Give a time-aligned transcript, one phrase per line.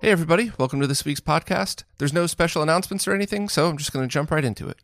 [0.00, 1.82] Hey, everybody, welcome to this week's podcast.
[1.98, 4.78] There's no special announcements or anything, so I'm just going to jump right into it.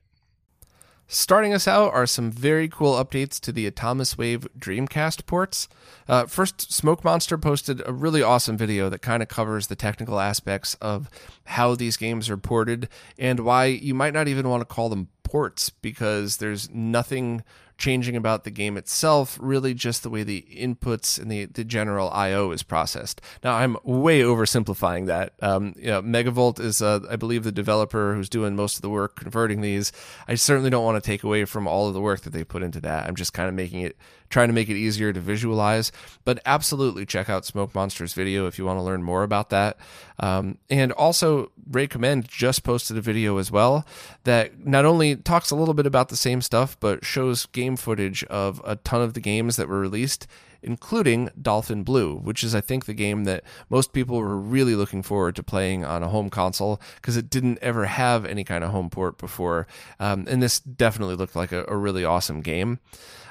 [1.06, 5.68] Starting us out are some very cool updates to the Atomiswave Dreamcast ports.
[6.08, 10.18] Uh, first, Smoke Monster posted a really awesome video that kind of covers the technical
[10.18, 11.08] aspects of
[11.44, 15.06] how these games are ported and why you might not even want to call them
[15.34, 17.42] ports because there's nothing
[17.76, 22.08] changing about the game itself, really just the way the inputs and the, the general
[22.10, 23.20] I/O is processed.
[23.42, 25.32] Now, I'm way oversimplifying that.
[25.42, 28.88] Um, you know, Megavolt is, uh, I believe, the developer who's doing most of the
[28.88, 29.90] work converting these.
[30.28, 32.62] I certainly don't want to take away from all of the work that they put
[32.62, 33.08] into that.
[33.08, 33.96] I'm just kind of making it
[34.30, 35.92] trying to make it easier to visualize.
[36.24, 39.76] But absolutely check out Smoke Monster's video if you want to learn more about that.
[40.18, 43.86] Um, and also, Ray Commend just posted a video as well
[44.24, 48.24] that not only talks a little bit about the same stuff, but shows game footage
[48.24, 50.26] of a ton of the games that were released
[50.64, 55.02] including Dolphin Blue, which is, I think, the game that most people were really looking
[55.02, 58.70] forward to playing on a home console because it didn't ever have any kind of
[58.70, 59.66] home port before.
[60.00, 62.80] Um, and this definitely looked like a, a really awesome game.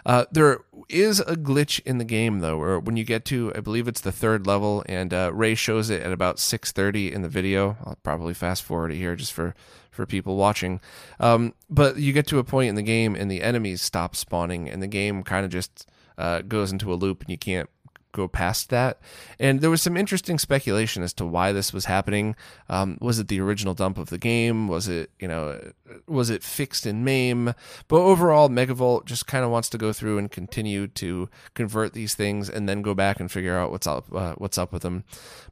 [0.06, 3.61] Uh, there is a glitch in the game though, where when you get to, I
[3.61, 7.30] believe it's the third level, and uh, Ray shows it at about 6:30 in the
[7.30, 7.78] video.
[7.86, 9.56] I'll probably fast forward it here just for
[9.92, 10.81] for people watching.
[11.20, 14.70] Um, but you get to a point in the game, and the enemies stop spawning,
[14.70, 15.88] and the game kind of just
[16.18, 17.70] uh, goes into a loop, and you can't
[18.14, 19.00] go past that.
[19.40, 22.36] And there was some interesting speculation as to why this was happening.
[22.70, 24.68] Um, was it the original dump of the game?
[24.68, 25.60] Was it, you know,
[26.08, 27.54] was it fixed in MAME?
[27.88, 32.14] But overall, Megavolt just kind of wants to go through and continue to convert these
[32.14, 35.04] things and then go back and figure out what's up, uh, what's up with them.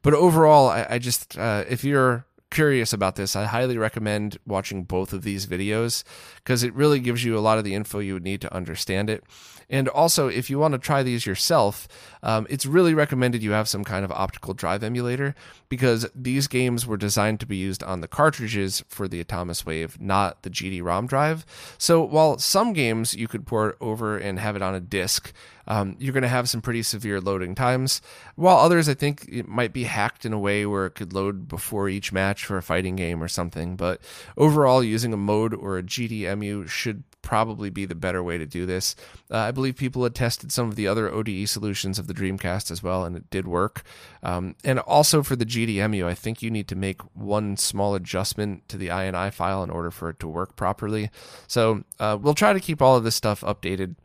[0.04, 4.84] But overall, I, I just, uh, if you're curious about this, I highly recommend watching
[4.84, 6.03] both of these videos
[6.35, 9.09] because it really gives you a lot of the info you would need to understand
[9.09, 9.23] it.
[9.72, 11.88] And also, if you want to try these yourself,
[12.22, 15.34] um, it's really recommended you have some kind of optical drive emulator
[15.69, 20.44] because these games were designed to be used on the cartridges for the Atomiswave, not
[20.44, 21.45] the GD ROM drive.
[21.78, 25.31] So while some games you could port over and have it on a disk,
[25.68, 28.02] um, you're going to have some pretty severe loading times.
[28.36, 31.48] While others, I think it might be hacked in a way where it could load
[31.48, 33.76] before each match for a fighting game or something.
[33.76, 34.02] But
[34.38, 38.66] overall, using a mode or a GDEMU should probably be the better way to do
[38.66, 38.96] this.
[39.30, 42.72] Uh, I believe people had tested some of the other ODE solutions of the Dreamcast
[42.72, 43.84] as well, and it did work.
[44.24, 48.68] Um, and also for the GDEMU, I think you need to make one small adjustment
[48.70, 51.10] to the INI file in order for it to work properly.
[51.48, 53.96] So uh, we'll try to keep all of this stuff updated.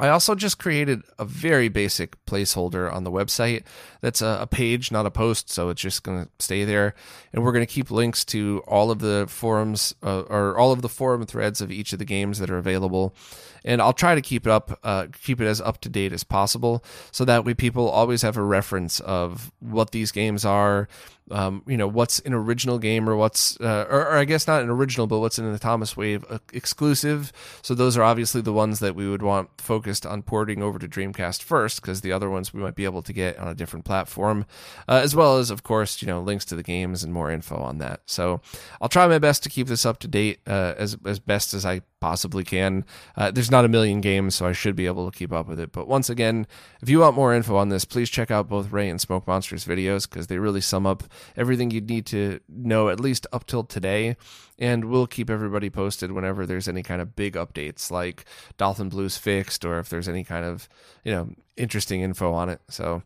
[0.00, 3.64] I also just created a very basic placeholder on the website
[4.00, 6.94] that's a, a page, not a post, so it's just going to stay there.
[7.34, 10.80] And we're going to keep links to all of the forums uh, or all of
[10.80, 13.14] the forum threads of each of the games that are available.
[13.62, 16.24] And I'll try to keep it up, uh, keep it as up to date as
[16.24, 16.82] possible,
[17.12, 20.88] so that way people always have a reference of what these games are,
[21.30, 24.62] um, you know what's an original game or what's uh, or, or, I guess not
[24.62, 27.32] an original, but what's an Atomiswave exclusive.
[27.62, 30.88] So those are obviously the ones that we would want focused on porting over to
[30.88, 33.84] Dreamcast first, because the other ones we might be able to get on a different
[33.84, 34.46] platform,
[34.88, 37.56] uh, as well as of course you know links to the games and more info
[37.56, 38.00] on that.
[38.06, 38.40] So
[38.80, 41.64] I'll try my best to keep this up to date uh, as as best as
[41.64, 42.84] I possibly can.
[43.16, 45.60] Uh, there's not a million games, so I should be able to keep up with
[45.60, 45.70] it.
[45.70, 46.46] But once again,
[46.82, 49.64] if you want more info on this, please check out both Ray and Smoke Monsters
[49.64, 51.04] videos because they really sum up
[51.36, 54.16] everything you'd need to know at least up till today.
[54.58, 58.24] And we'll keep everybody posted whenever there's any kind of big updates, like
[58.58, 60.68] Dolphin Blues fixed, or if there's any kind of
[61.04, 62.60] you know interesting info on it.
[62.68, 63.02] So.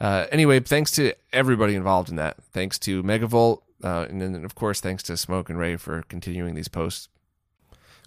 [0.00, 2.42] Uh, anyway, thanks to everybody involved in that.
[2.52, 6.54] Thanks to Megavolt, uh, and then of course thanks to Smoke and Ray for continuing
[6.54, 7.10] these posts.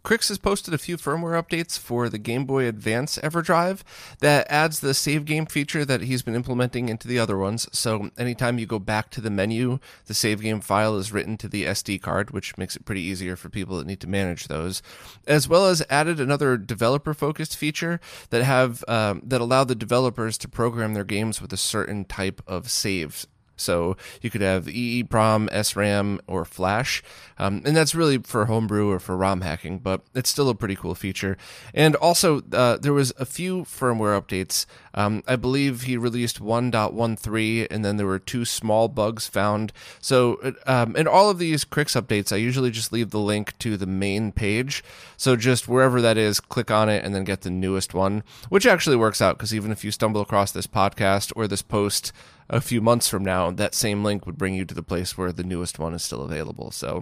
[0.04, 3.84] Krikzz has posted a few firmware updates for the Game Boy Advance EverDrive
[4.20, 7.70] that adds the save game feature that he's been implementing into the other ones.
[7.72, 11.48] So anytime you go back to the menu, the save game file is written to
[11.48, 14.82] the SD card, which makes it pretty easier for people that need to manage those.
[15.26, 20.38] As well as added another developer focused feature that have um, that allow the developers
[20.40, 23.26] to program their games with a certain type of save
[23.64, 27.02] So you could have EEPROM, SRAM, or Flash.
[27.38, 30.76] Um, and that's really for homebrew or for ROM hacking, but it's still a pretty
[30.76, 31.38] cool feature.
[31.74, 34.66] And also, uh, there was a few firmware updates.
[34.94, 39.74] Um, I believe he released 1.13, and then there were two small bugs found.
[40.00, 43.78] So, um, in all of these Krikzz updates, I usually just leave the link to
[43.78, 44.84] the main page.
[45.18, 48.68] So, just wherever that is, click on it and then get the newest one, which
[48.68, 52.12] actually works out because even if you stumble across this podcast or this post,
[52.54, 55.32] a few months from now, that same link would bring you to the place where
[55.32, 56.72] the newest one is still available.
[56.72, 57.02] So,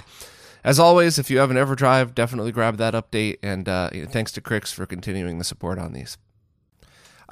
[0.64, 3.38] as always, if you have an EverDrive, definitely grab that update.
[3.44, 6.18] And uh, thanks to Krikzz for continuing the support on these.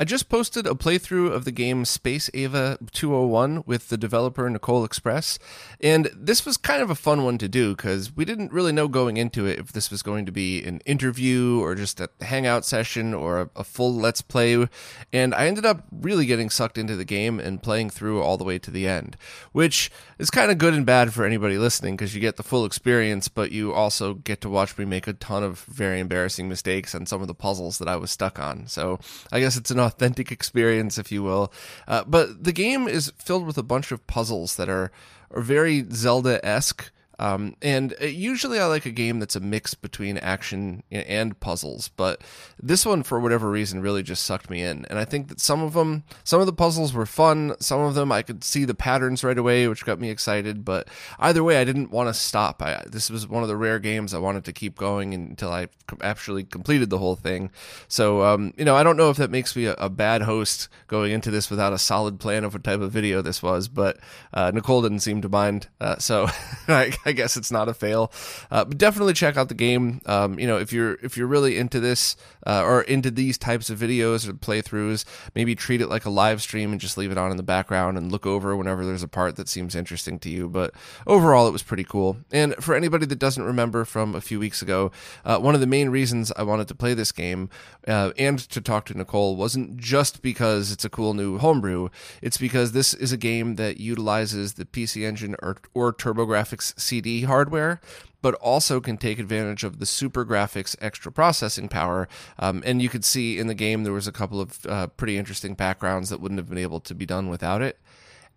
[0.01, 4.85] I just posted a playthrough of the game Space Ava 201 with the developer Nicole
[4.85, 5.37] Express,
[5.81, 8.87] and this was kind of a fun one to do because we didn't really know
[8.87, 12.63] going into it if this was going to be an interview or just a hangout
[12.63, 14.69] session or a, a full Let's Play,
[15.11, 18.45] and I ended up really getting sucked into the game and playing through all the
[18.45, 19.17] way to the end,
[19.51, 22.63] which is kind of good and bad for anybody listening because you get the full
[22.63, 26.95] experience, but you also get to watch me make a ton of very embarrassing mistakes
[26.95, 28.65] on some of the puzzles that I was stuck on.
[28.67, 28.97] So
[29.29, 31.51] I guess it's an authentic experience, if you will.
[31.87, 34.91] Uh, but the game is filled with a bunch of puzzles that are,
[35.31, 39.73] are very Zelda esque um, and uh, usually I like a game that's a mix
[39.73, 42.21] between action and puzzles, but
[42.61, 44.85] this one, for whatever reason, really just sucked me in.
[44.89, 47.55] And I think that some of them, some of the puzzles were fun.
[47.59, 50.63] Some of them I could see the patterns right away, which got me excited.
[50.63, 50.87] But
[51.19, 52.61] either way, I didn't want to stop.
[52.61, 55.67] I, this was one of the rare games I wanted to keep going until I
[56.01, 57.51] actually completed the whole thing.
[57.87, 60.69] So, um, you know, I don't know if that makes me a, a, bad host
[60.87, 63.97] going into this without a solid plan of what type of video this was, but
[64.33, 65.67] uh, Nicole didn't seem to mind.
[65.81, 66.27] Uh, so
[66.67, 68.11] I, I guess it's not a fail.
[68.51, 70.01] Uh, but definitely check out the game.
[70.05, 72.15] Um, you know, if you're if you're really into this
[72.45, 75.03] uh, or into these types of videos or playthroughs,
[75.35, 77.97] maybe treat it like a live stream and just leave it on in the background
[77.97, 80.47] and look over whenever there's a part that seems interesting to you.
[80.47, 80.73] But
[81.07, 82.17] overall, it was pretty cool.
[82.31, 84.91] And for anybody that doesn't remember from a few weeks ago,
[85.25, 87.49] uh, one of the main reasons I wanted to play this game
[87.87, 91.89] uh, and to talk to Nicole wasn't just because it's a cool new homebrew.
[92.21, 97.23] It's because this is a game that utilizes the PC Engine or, or TurboGrafx CD
[97.23, 97.79] hardware,
[98.21, 102.07] but also can take advantage of the SuperGrafx extra processing power.
[102.37, 105.17] Um, and you could see in the game there was a couple of uh, pretty
[105.17, 107.79] interesting backgrounds that wouldn't have been able to be done without it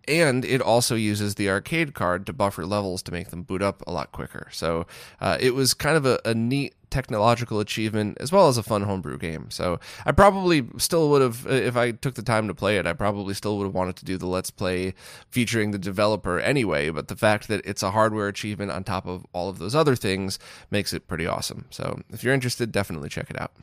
[0.07, 3.83] and it also uses the arcade card to buffer levels to make them boot up
[3.87, 4.47] a lot quicker.
[4.51, 4.85] So
[5.21, 8.83] uh, it was kind of a, a, neat technological achievement as well as a fun
[8.83, 9.49] homebrew game.
[9.49, 12.93] So I probably still would have, if I took the time to play it, I
[12.93, 14.93] probably still would have wanted to do the Let's Play
[15.29, 16.89] featuring the developer anyway.
[16.89, 19.95] But the fact that it's a hardware achievement on top of all of those other
[19.95, 20.37] things
[20.69, 21.65] makes it pretty awesome.
[21.71, 23.53] So if you're interested, definitely check it out.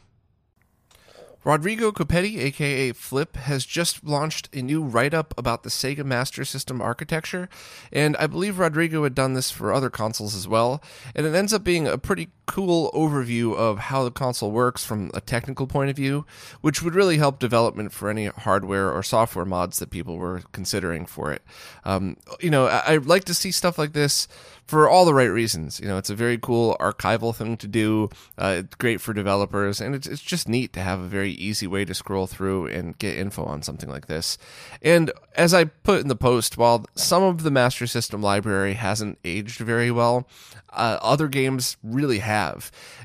[1.43, 6.45] Rodrigo Copetti, aka Flip, has just launched a new write up about the Sega Master
[6.45, 7.49] System architecture,
[7.91, 10.83] and I believe Rodrigo had done this for other consoles as well.
[11.15, 15.09] And it ends up being a pretty cool overview of how the console works from
[15.15, 16.27] a technical point of view,
[16.63, 21.07] which would really help development for any hardware or software mods that people were considering
[21.07, 21.43] for it.
[21.85, 24.27] Um, you know, I, I'd like to see stuff like this
[24.71, 25.79] for all the right reasons.
[25.79, 28.09] You know, it's a very cool archival thing to do.
[28.37, 31.69] Uh, it's great for developers, and it's it's just neat to have a very easy
[31.69, 34.39] way to scroll through and get info on something like this.
[34.83, 39.19] And as I put in the post, while some of the Master System library hasn't
[39.25, 40.27] aged very well,
[40.73, 42.40] uh, other games really have.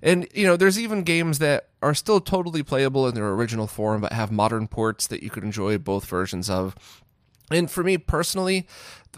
[0.01, 4.01] And you know, there's even games that are still totally playable in their original form,
[4.01, 6.75] but have modern ports that you could enjoy both versions of.
[7.51, 8.67] And for me personally,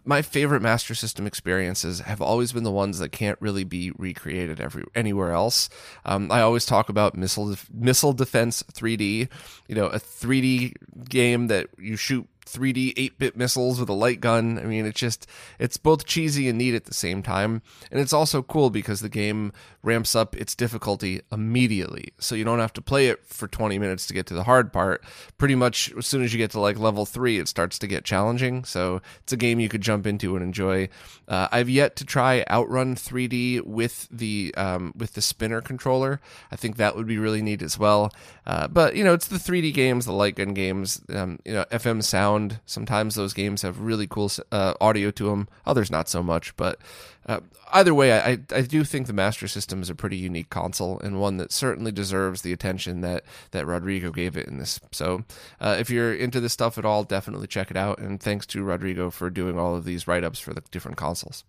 [0.05, 4.59] my favorite Master System experiences have always been the ones that can't really be recreated
[4.59, 5.69] every anywhere else.
[6.05, 9.29] Um, I always talk about Missile Missile Defense 3D,
[9.67, 10.73] you know, a 3D
[11.09, 14.57] game that you shoot 3D 8-bit missiles with a light gun.
[14.57, 15.27] I mean, it's just
[15.59, 17.61] it's both cheesy and neat at the same time,
[17.91, 19.51] and it's also cool because the game
[19.83, 22.13] ramps up its difficulty immediately.
[22.19, 24.73] So you don't have to play it for 20 minutes to get to the hard
[24.73, 25.03] part.
[25.37, 28.03] Pretty much as soon as you get to like level 3, it starts to get
[28.03, 28.63] challenging.
[28.63, 30.89] So it's a game you could jump into and enjoy.
[31.29, 36.19] Uh, I've yet to try Outrun 3D with the um, with the spinner controller.
[36.51, 38.11] I think that would be really neat as well.
[38.45, 41.63] Uh, but you know, it's the 3D games, the light gun games, um, you know,
[41.71, 42.59] FM sound.
[42.65, 45.47] Sometimes those games have really cool uh, audio to them.
[45.65, 46.55] Others not so much.
[46.57, 46.79] But
[47.27, 47.41] uh,
[47.73, 51.19] either way, I, I do think the Master System is a pretty unique console and
[51.19, 54.79] one that certainly deserves the attention that that Rodrigo gave it in this.
[54.91, 55.23] So
[55.59, 57.99] uh, if you're into this stuff at all, definitely check it out.
[57.99, 61.43] And thanks to Rodrigo for doing all of these write ups for the different consoles.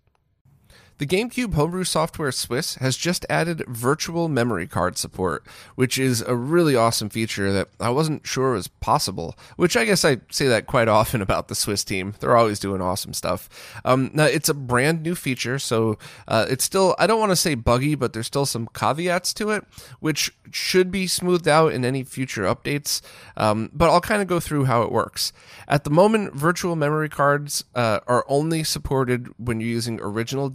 [0.99, 6.35] The GameCube homebrew software Swiss has just added virtual memory card support, which is a
[6.35, 9.37] really awesome feature that I wasn't sure was possible.
[9.55, 12.15] Which I guess I say that quite often about the Swiss team.
[12.19, 13.47] They're always doing awesome stuff.
[13.85, 17.37] Um, now, it's a brand new feature, so uh, it's still, I don't want to
[17.37, 19.63] say buggy, but there's still some caveats to it,
[20.01, 22.99] which should be smoothed out in any future updates.
[23.37, 25.31] Um, but I'll kind of go through how it works.
[25.65, 30.49] At the moment, virtual memory cards uh, are only supported when you're using original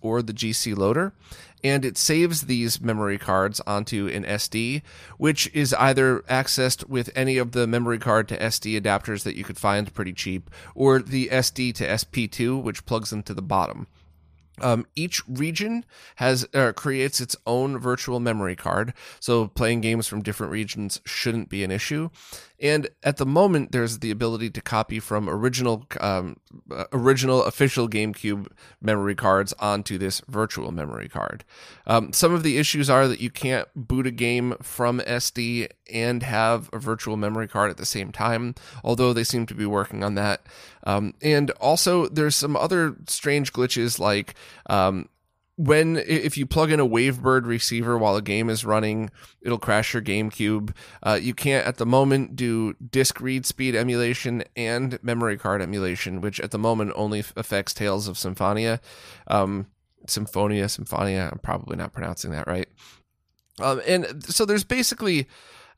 [0.00, 1.12] or the GC loader,
[1.62, 4.82] and it saves these memory cards onto an SD,
[5.18, 9.44] which is either accessed with any of the memory card to SD adapters that you
[9.44, 13.86] could find pretty cheap, or the SD to SP2, which plugs into the bottom.
[14.60, 15.84] Um, each region
[16.16, 21.48] has uh, creates its own virtual memory card, so playing games from different regions shouldn't
[21.48, 22.10] be an issue.
[22.64, 26.38] And at the moment, there's the ability to copy from original, um,
[26.70, 28.46] uh, original official GameCube
[28.80, 31.44] memory cards onto this virtual memory card.
[31.86, 36.22] Um, some of the issues are that you can't boot a game from SD and
[36.22, 40.02] have a virtual memory card at the same time, although they seem to be working
[40.02, 40.46] on that.
[40.84, 44.34] Um, and also, there's some other strange glitches like
[44.70, 45.10] um,
[45.56, 49.94] when if you plug in a Wavebird receiver while a game is running, it'll crash
[49.94, 50.74] your GameCube.
[51.02, 56.20] Uh, you can't at the moment do disk read speed emulation and memory card emulation,
[56.20, 58.80] which at the moment only affects Tales of Symphonia,
[59.28, 59.66] um,
[60.08, 61.30] Symphonia, Symphonia.
[61.32, 62.68] I'm probably not pronouncing that right.
[63.60, 65.28] Um, and so there's basically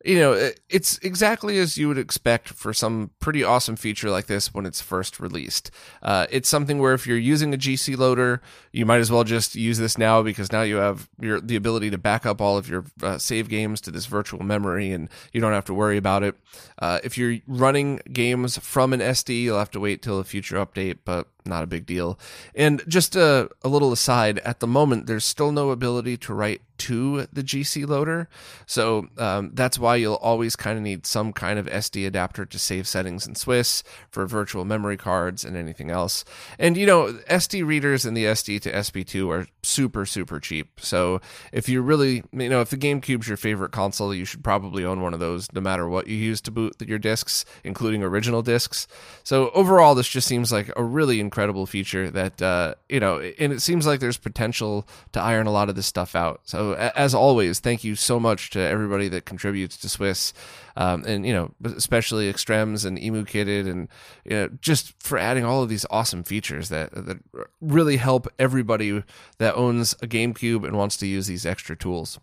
[0.06, 4.54] you know, it's exactly as you would expect for some pretty awesome feature like this
[4.54, 5.72] when it's first released.
[6.00, 8.40] Uh, it's something where if you're using a GC loader,
[8.72, 11.90] you might as well just use this now because now you have your the ability
[11.90, 15.40] to back up all of your uh, save games to this virtual memory, and you
[15.40, 16.36] don't have to worry about it.
[16.78, 20.56] Uh, if you're running games from an SD, you'll have to wait till a future
[20.64, 22.18] update, but not a big deal.
[22.54, 26.62] And just a, a little aside, at the moment, there's still no ability to write
[26.78, 28.28] to the GC loader.
[28.66, 32.58] So um, that's why you'll always kind of need some kind of SD adapter to
[32.58, 36.24] save settings in Swiss for virtual memory cards and anything else.
[36.58, 40.80] And, you know, SD readers and the SD to SP2 are super, super cheap.
[40.80, 41.20] So
[41.52, 45.00] if you really, you know, if the GameCube's your favorite console, you should probably own
[45.00, 48.86] one of those no matter what you use to boot your discs, including original discs.
[49.24, 53.20] So overall, this just seems like a really incredible incredible feature that uh, you know,
[53.38, 56.40] and it seems like there's potential to iron a lot of this stuff out.
[56.44, 60.32] So as always, thank you so much to everybody that contributes to Swiss,
[60.78, 63.88] um, and you know, especially Extrems and emu_kidid, and
[64.24, 67.18] you know, just for adding all of these awesome features that that
[67.60, 69.04] really help everybody
[69.36, 72.18] that owns a GameCube and wants to use these extra tools.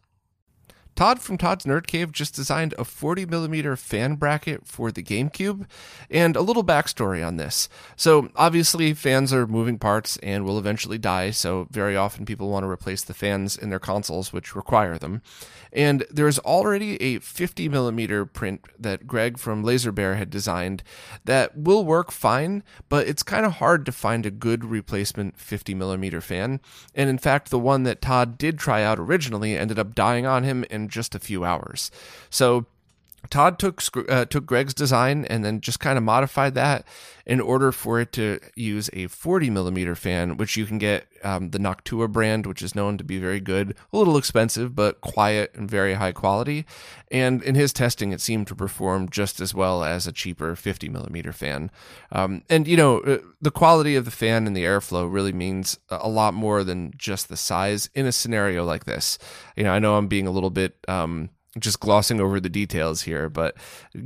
[0.95, 5.65] Todd from Todd's Nerd Cave just designed a 40 millimeter fan bracket for the GameCube,
[6.09, 7.69] and a little backstory on this.
[7.95, 12.63] So, obviously, fans are moving parts and will eventually die, so very often people want
[12.63, 15.21] to replace the fans in their consoles, which require them.
[15.71, 20.83] And there's already a 50 millimeter print that Greg from Laser Bear had designed
[21.25, 25.73] that will work fine, but it's kind of hard to find a good replacement 50
[25.73, 26.61] millimeter fan.
[26.93, 30.43] And in fact, the one that Todd did try out originally ended up dying on
[30.43, 31.91] him and just a few hours.
[32.29, 32.65] So
[33.29, 36.85] Todd took uh, took Greg's design and then just kind of modified that
[37.25, 41.51] in order for it to use a 40 millimeter fan, which you can get um,
[41.51, 45.51] the Noctua brand, which is known to be very good, a little expensive but quiet
[45.55, 46.65] and very high quality.
[47.11, 50.89] And in his testing, it seemed to perform just as well as a cheaper 50
[50.89, 51.71] millimeter fan.
[52.11, 55.79] Um, and you know, uh, the quality of the fan and the airflow really means
[55.89, 59.17] a lot more than just the size in a scenario like this.
[59.55, 60.75] You know, I know I'm being a little bit.
[60.87, 63.55] Um, just glossing over the details here, but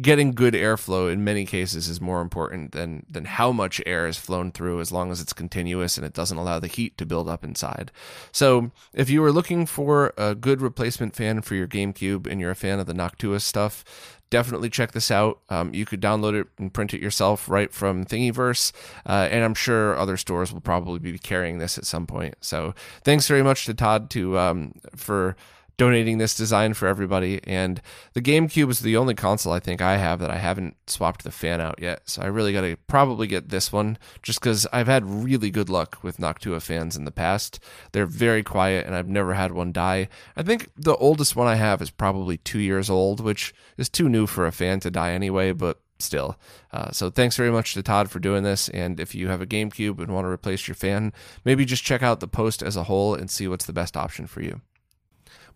[0.01, 4.17] getting good airflow in many cases is more important than than how much air is
[4.17, 7.29] flown through as long as it's continuous and it doesn't allow the heat to build
[7.29, 7.91] up inside.
[8.33, 12.51] So, if you are looking for a good replacement fan for your GameCube and you're
[12.51, 13.85] a fan of the Noctua stuff,
[14.29, 15.39] definitely check this out.
[15.49, 18.73] Um, you could download it and print it yourself right from Thingiverse,
[19.05, 22.35] uh, and I'm sure other stores will probably be carrying this at some point.
[22.41, 22.73] So,
[23.05, 25.37] thanks very much to Todd to um, for
[25.77, 27.39] donating this design for everybody.
[27.43, 27.81] And
[28.13, 31.31] the GameCube is the only console I think I have that I haven't swapped the
[31.31, 32.09] fan out yet.
[32.09, 35.69] So I really got to probably get this one just because I've had really good
[35.69, 37.59] luck with Noctua fans in the past.
[37.91, 40.09] They're very quiet and I've never had one die.
[40.35, 44.09] I think the oldest one I have is probably two years old, which is too
[44.09, 46.37] new for a fan to die anyway, but still.
[46.71, 48.69] Uh, so thanks very much to Todd for doing this.
[48.69, 51.13] And if you have a GameCube and want to replace your fan,
[51.45, 54.25] maybe just check out the post as a whole and see what's the best option
[54.25, 54.61] for you.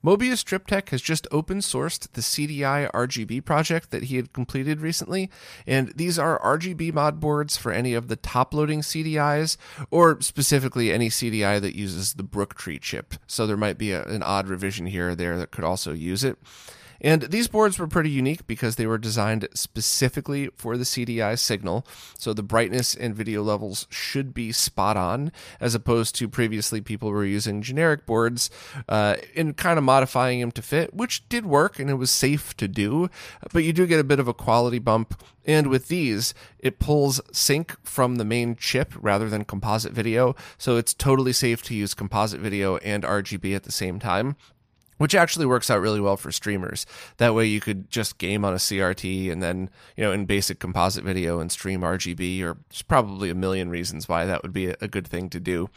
[0.03, 5.29] Mobius Tech has just open sourced the CDI RGB project that he had completed recently,
[5.67, 9.57] and these are RGB mod boards for any of the top loading CDIs,
[9.91, 13.13] or specifically any CDI that uses the Brooktree chip.
[13.27, 16.23] So there might be a, an odd revision here or there that could also use
[16.23, 16.37] it.
[17.01, 21.85] And these boards were pretty unique because they were designed specifically for the CDI signal.
[22.17, 27.09] So the brightness and video levels should be spot on, as opposed to previously people
[27.09, 28.51] were using generic boards
[28.87, 32.55] uh, and kind of modifying them to fit, which did work and it was safe
[32.57, 33.09] to do.
[33.51, 35.21] But you do get a bit of a quality bump.
[35.43, 40.35] And with these, it pulls sync from the main chip rather than composite video.
[40.59, 44.35] So it's totally safe to use composite video and RGB at the same time
[45.01, 46.85] which actually works out really well for streamers.
[47.17, 50.59] That way you could just game on a CRT and then, you know, in basic
[50.59, 54.67] composite video and stream RGB, or there's probably a million reasons why that would be
[54.67, 55.69] a good thing to do.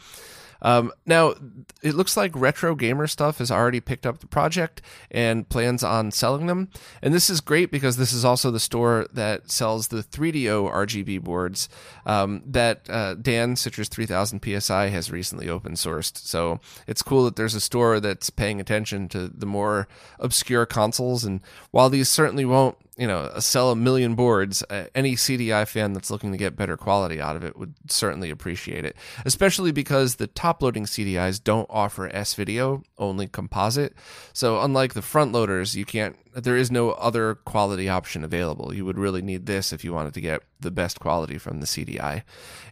[0.61, 1.35] Um, now,
[1.81, 4.81] it looks like Retro Gamer Stuff has already picked up the project
[5.11, 6.69] and plans on selling them.
[7.01, 11.21] And this is great because this is also the store that sells the 3DO RGB
[11.21, 11.69] boards
[12.05, 16.17] um, that uh, Dan Citrus 3000 PSI has recently open sourced.
[16.17, 19.87] So it's cool that there's a store that's paying attention to the more
[20.19, 21.23] obscure consoles.
[21.23, 25.93] And while these certainly won't you know sell a million boards uh, any cdi fan
[25.93, 30.15] that's looking to get better quality out of it would certainly appreciate it especially because
[30.15, 33.93] the top loading cdis don't offer s video only composite.
[34.33, 38.73] So unlike the front loaders you can't there is no other quality option available.
[38.73, 41.65] You would really need this if you wanted to get the best quality from the
[41.65, 42.23] CDI.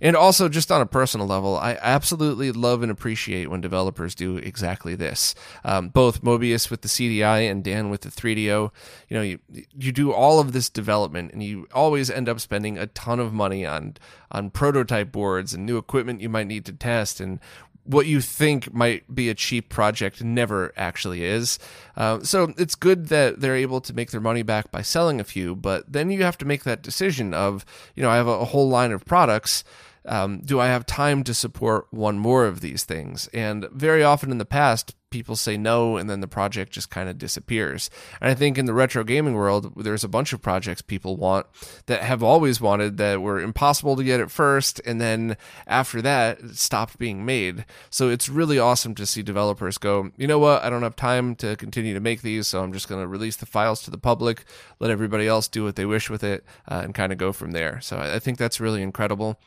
[0.02, 4.36] And also, just on a personal level, I absolutely love and appreciate when developers do
[4.36, 5.34] exactly this.
[5.64, 8.72] Um, both Mobius with the CDI and Dan with the 3DO.
[9.08, 12.78] You know, you you do all of this development, and you always end up spending
[12.78, 13.96] a ton of money on
[14.30, 17.40] on prototype boards and new equipment you might need to test and
[17.86, 21.60] what you think might be a cheap project never actually is.
[21.98, 25.24] Uh, so it's good that they're able to make their money back by selling a
[25.24, 28.32] few, but then you have to make that decision of, you know, I have a,
[28.32, 29.64] a whole line of products
[30.06, 33.28] um, do I have time to support one more of these things?
[33.34, 37.08] And very often in the past, people say no, and then the project just kind
[37.08, 37.92] of disappears.
[38.20, 41.46] And I think in the retro gaming world, there's a bunch of projects people want
[41.86, 46.42] that have always wanted that were impossible to get at first, and then after that,
[46.56, 47.64] stopped being made.
[47.92, 51.36] So it's really awesome to see developers go, you know what, I don't have time
[51.36, 54.00] to continue to make these, so I'm just going to release the files to the
[54.00, 54.46] public,
[54.80, 57.52] let everybody else do what they wish with it, uh, and kind of go from
[57.52, 57.80] there.
[57.82, 59.40] So I think that's really incredible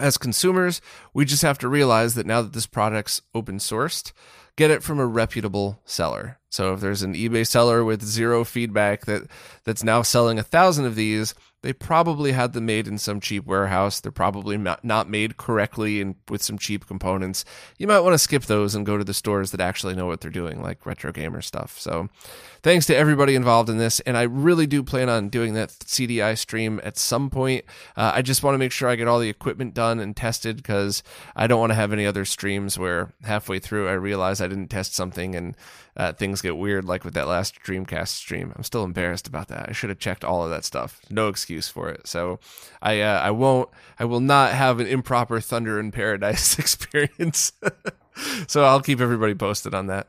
[0.00, 0.80] as consumers,
[1.14, 4.12] we just have to realize that now that this product's open sourced,
[4.60, 6.38] get it from a reputable seller.
[6.50, 9.22] So if there's an eBay seller with zero feedback that
[9.64, 13.44] that's now selling a thousand of these, they probably had them made in some cheap
[13.44, 14.00] warehouse.
[14.00, 17.44] They're probably not made correctly and with some cheap components.
[17.78, 20.22] You might want to skip those and go to the stores that actually know what
[20.22, 21.78] they're doing, like Retro Gamer stuff.
[21.78, 22.08] So,
[22.62, 24.00] thanks to everybody involved in this.
[24.00, 27.66] And I really do plan on doing that CDI stream at some point.
[27.94, 30.56] Uh, I just want to make sure I get all the equipment done and tested
[30.56, 31.02] because
[31.36, 34.68] I don't want to have any other streams where halfway through I realize I didn't
[34.68, 35.56] test something and
[35.96, 38.52] uh, things get weird, like with that last Dreamcast stream.
[38.54, 39.68] I'm still embarrassed about that.
[39.68, 41.00] I should have checked all of that stuff.
[41.08, 42.06] No excuse for it.
[42.06, 42.38] So
[42.82, 43.70] I uh, I won't.
[43.98, 47.52] I will not have an improper Thunder in Paradise experience.
[48.46, 50.08] so I'll keep everybody posted on that.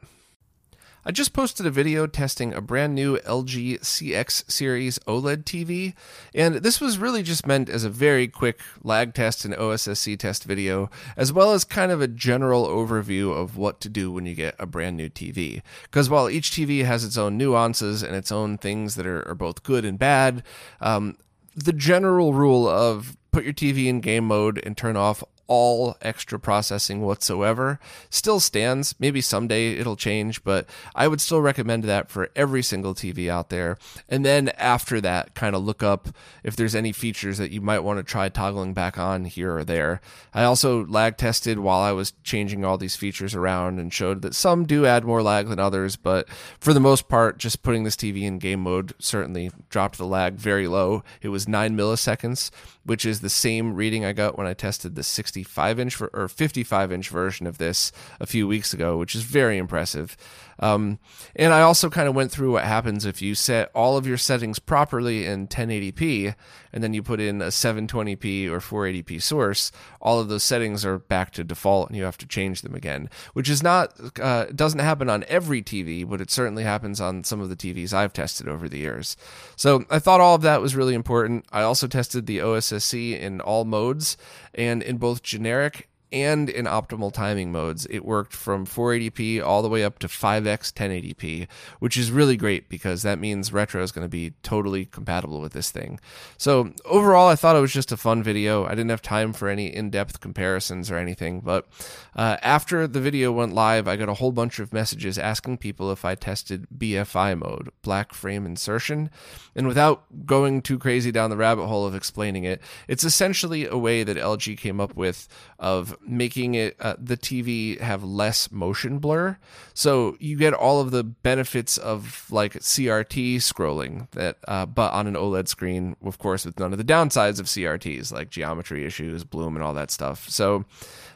[1.03, 5.95] I just posted a video testing a brand new LG CX series OLED TV,
[6.35, 10.43] and this was really just meant as a very quick lag test and OSSC test
[10.43, 14.35] video, as well as kind of a general overview of what to do when you
[14.35, 15.63] get a brand new TV.
[15.83, 19.35] Because while each TV has its own nuances and its own things that are, are
[19.35, 20.43] both good and bad,
[20.81, 21.17] um,
[21.55, 26.39] the general rule of put your TV in game mode and turn off all extra
[26.39, 27.77] processing whatsoever
[28.09, 28.95] still stands.
[28.99, 33.49] Maybe someday it'll change, but I would still recommend that for every single TV out
[33.49, 33.77] there.
[34.07, 36.07] And then after that, kind of look up
[36.41, 39.65] if there's any features that you might want to try toggling back on here or
[39.65, 39.99] there.
[40.33, 44.35] I also lag tested while I was changing all these features around and showed that
[44.35, 46.29] some do add more lag than others, but
[46.61, 50.35] for the most part, just putting this TV in game mode certainly dropped the lag
[50.35, 51.03] very low.
[51.21, 52.51] It was 9 milliseconds,
[52.85, 55.03] which is the same reading I got when I tested the
[55.43, 59.57] 65 inch or 55 inch version of this a few weeks ago, which is very
[59.57, 60.15] impressive.
[60.61, 60.99] Um,
[61.35, 64.17] and I also kind of went through what happens if you set all of your
[64.17, 66.35] settings properly in 1080p
[66.71, 69.71] and then you put in a 720p or 480p source.
[69.99, 73.09] All of those settings are back to default and you have to change them again,
[73.33, 77.41] which is not, uh, doesn't happen on every TV, but it certainly happens on some
[77.41, 79.17] of the TVs I've tested over the years.
[79.55, 81.45] So I thought all of that was really important.
[81.51, 84.15] I also tested the OSSC in all modes
[84.53, 87.85] and in both generic and in optimal timing modes.
[87.89, 91.47] It worked from 480p all the way up to 5x 1080p,
[91.79, 95.53] which is really great because that means retro is going to be totally compatible with
[95.53, 95.99] this thing.
[96.37, 98.65] So, overall, I thought it was just a fun video.
[98.65, 101.67] I didn't have time for any in depth comparisons or anything, but
[102.15, 105.91] uh, after the video went live, I got a whole bunch of messages asking people
[105.91, 109.09] if I tested BFI mode, black frame insertion.
[109.55, 113.77] And without going too crazy down the rabbit hole of explaining it, it's essentially a
[113.77, 115.27] way that LG came up with
[115.61, 119.37] of making it uh, the TV have less motion blur.
[119.75, 125.05] So you get all of the benefits of like CRT scrolling that, uh, but on
[125.05, 129.23] an OLED screen, of course, with none of the downsides of CRTs like geometry issues,
[129.23, 130.27] bloom, and all that stuff.
[130.29, 130.65] So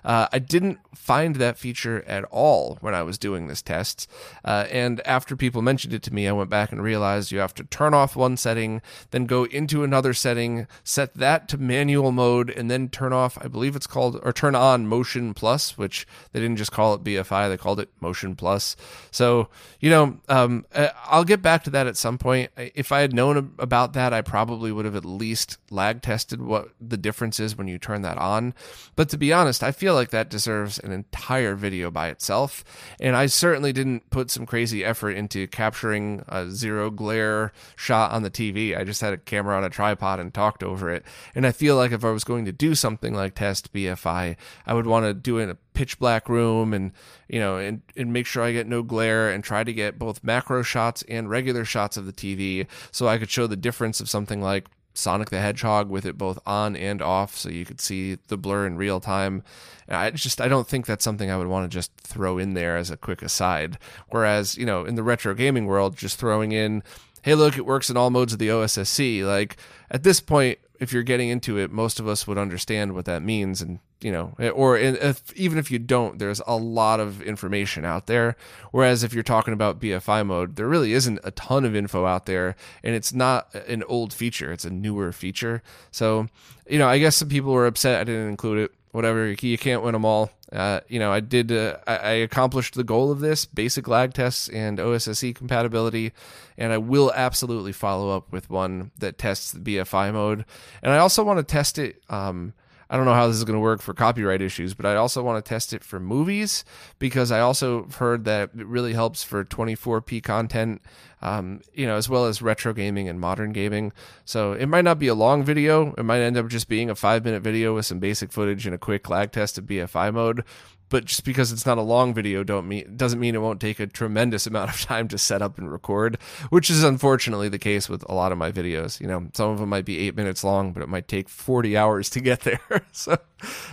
[0.06, 4.08] uh, I didn't find that feature at all when I was doing this test.
[4.44, 7.56] Uh, and after people mentioned it to me, I went back and realized you have
[7.56, 12.52] to turn off one setting, then go into another setting, set that to manual mode,
[12.52, 16.40] and then turn off, I believe it's called, or turn on Motion Plus, which they
[16.40, 18.76] didn't just call it BFI, they called it Motion Plus.
[19.12, 22.52] So, you know, um, uh, I'll get back to that at some point.
[22.58, 26.70] If I had known about that, I probably would have at least lag tested what
[26.80, 28.54] the difference is when you turn that on.
[28.96, 32.64] But to be honest, I feel like that deserves an entire video by itself.
[33.00, 38.24] And I certainly didn't put some crazy effort into capturing a zero glare shot on
[38.24, 38.78] the TV.
[38.78, 41.06] I just had a camera on a tripod and talked over it.
[41.34, 44.25] And I feel like if I was going to do something like test BFI,
[44.66, 46.92] I would want to do it in a pitch black room and
[47.28, 50.24] you know and, and make sure I get no glare and try to get both
[50.24, 54.10] macro shots and regular shots of the TV so I could show the difference of
[54.10, 58.16] something like Sonic the Hedgehog with it both on and off, so you could see
[58.28, 59.44] the blur in real time.
[59.88, 62.78] I just I don't think that's something I would want to just throw in there
[62.78, 63.78] as a quick aside.
[64.10, 66.82] Whereas you know in the retro gaming world, just throwing in,
[67.22, 69.26] hey look, it works in all modes of the OSSC.
[69.26, 69.58] Like
[69.92, 73.22] at this point, if you're getting into it, most of us would understand what that
[73.22, 77.22] means, and you know, eh, or if, even if you don't, there's a lot of
[77.22, 78.36] information out there.
[78.72, 82.26] Whereas if you're talking about BFI mode, there really isn't a ton of info out
[82.26, 85.64] there, and it's not an old feature; it's a newer feature.
[85.92, 86.28] So,
[86.68, 88.72] you know, I guess some people were upset I didn't include it.
[88.96, 90.32] Whatever, you can't win them all.
[90.54, 91.52] Uh, you know, I did.
[91.52, 96.14] Uh, I, accomplished the goal of this: basic lag tests and OSSC compatibility.
[96.58, 100.46] And I will absolutely follow up with one that tests the BFI mode.
[100.82, 102.02] And I also want to test it.
[102.10, 102.54] Um,
[102.90, 105.24] I don't know how this is going to work for copyright issues, but I also
[105.24, 106.64] want to test it for movies
[107.00, 110.82] because I also heard that it really helps for 24p content,
[111.22, 113.92] um, you know, as well as retro gaming and modern gaming.
[114.24, 115.94] So it might not be a long video.
[115.98, 118.76] It might end up just being a five minute video with some basic footage and
[118.76, 120.44] a quick lag test of BFI mode
[120.90, 123.80] but just because it's not a long video don't mean doesn't mean it won't take
[123.80, 126.18] a tremendous amount of time to set up and record
[126.50, 129.00] which is unfortunately the case with a lot of my videos.
[129.00, 131.78] You know some of them might be eight minutes long but it might take 40
[131.78, 132.60] hours to get there.
[132.92, 133.18] So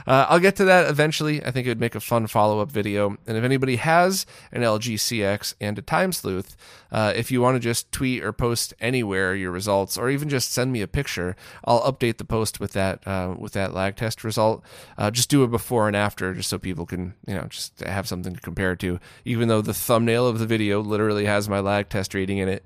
[0.07, 1.45] uh, i'll get to that eventually.
[1.45, 3.17] I think it would make a fun follow-up video.
[3.27, 6.57] And if anybody has an lg cx and a time sleuth
[6.91, 10.53] uh, if you want to just tweet or post anywhere your results or even just
[10.53, 14.25] send me a picture i'll update the post with that uh, with that lag test
[14.25, 14.63] result.
[14.97, 18.09] Uh, just do a before and after just so people can you know just have
[18.09, 18.99] something to compare to.
[19.25, 22.65] Even though the thumbnail of the video literally has my lag test reading in it,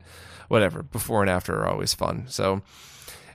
[0.48, 0.82] whatever.
[0.82, 2.26] Before and after are always fun.
[2.28, 2.62] So.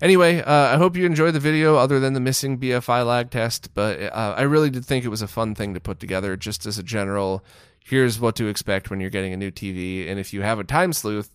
[0.02, 3.72] Anyway, uh, I hope you enjoyed the video other than the missing BFI lag test,
[3.76, 6.66] but uh, I really did think it was a fun thing to put together just
[6.66, 7.46] as a general
[7.84, 10.10] here's what to expect when you're getting a new TV.
[10.10, 11.30] And if you have a time sleuth,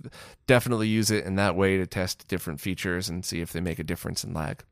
[0.47, 3.79] definitely use it in that way to test different features and see if they make
[3.79, 4.65] a difference in lag.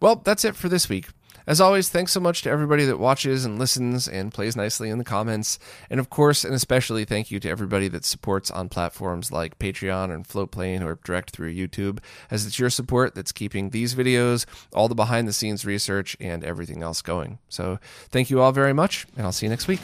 [0.00, 1.08] Well, that's it for this week.
[1.46, 4.98] As always, thanks so much to everybody that watches and listens and plays nicely in
[4.98, 5.58] the comments.
[5.88, 10.12] And of course, and especially thank you to everybody that supports on platforms like Patreon
[10.12, 11.98] and Floatplane or direct through YouTube,
[12.30, 16.44] as it's your support that's keeping these videos, all the behind the scenes research, and
[16.44, 17.38] everything else going.
[17.48, 17.78] So
[18.10, 19.80] thank you all very much, and I'll see you next week.